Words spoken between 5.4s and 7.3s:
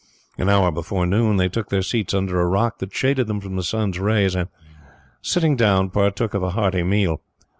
down, partook of a hearty meal.